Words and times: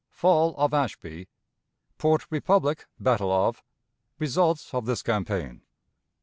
Fall 0.09 0.55
of 0.57 0.73
Ashby. 0.73 1.27
Port 1.99 2.25
Republic, 2.31 2.87
Battle 2.99 3.31
of. 3.31 3.61
Results 4.17 4.73
of 4.73 4.87
this 4.87 5.03
Campaign. 5.03 5.61